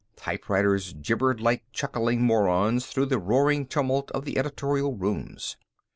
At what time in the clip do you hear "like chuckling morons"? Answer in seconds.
1.39-2.87